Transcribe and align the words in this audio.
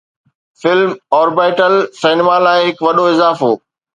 فلم-orbital 0.61 1.75
cinema 2.01 2.39
لاء 2.47 2.59
هڪ 2.67 2.83
وڏو 2.87 3.07
اضافو 3.13 3.51